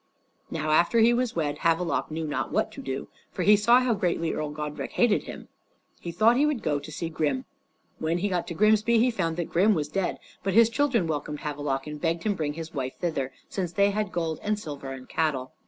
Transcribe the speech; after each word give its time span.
Now 0.49 0.71
after 0.71 0.97
he 0.97 1.13
was 1.13 1.35
wed, 1.35 1.59
Havelok 1.59 2.09
knew 2.09 2.25
not 2.25 2.51
what 2.51 2.71
to 2.71 2.81
do, 2.81 3.07
for 3.31 3.43
he 3.43 3.55
saw 3.55 3.81
how 3.81 3.93
greatly 3.93 4.33
Earl 4.33 4.49
Godrich 4.49 4.93
hated 4.93 5.25
him. 5.25 5.47
He 5.99 6.11
thought 6.11 6.37
he 6.37 6.45
would 6.47 6.63
go 6.63 6.77
and 6.77 6.85
see 6.87 7.07
Grim. 7.07 7.45
When 7.99 8.17
he 8.17 8.27
got 8.27 8.47
to 8.47 8.55
Grimsby 8.55 8.97
he 8.97 9.11
found 9.11 9.37
that 9.37 9.51
Grim 9.51 9.75
was 9.75 9.89
dead, 9.89 10.17
but 10.41 10.55
his 10.55 10.71
children 10.71 11.05
welcomed 11.05 11.41
Havelok 11.41 11.85
and 11.85 12.01
begged 12.01 12.23
him 12.23 12.33
bring 12.33 12.53
his 12.53 12.73
wife 12.73 12.95
thither, 12.99 13.31
since 13.47 13.73
they 13.73 13.91
had 13.91 14.11
gold 14.11 14.39
and 14.41 14.57
silver 14.57 14.91
and 14.91 15.07
cattle. 15.07 15.51